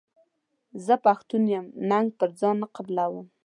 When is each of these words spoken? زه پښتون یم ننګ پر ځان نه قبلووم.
زه 0.85 0.93
پښتون 1.05 1.43
یم 1.53 1.65
ننګ 1.89 2.07
پر 2.19 2.29
ځان 2.39 2.55
نه 2.61 2.67
قبلووم. 2.75 3.25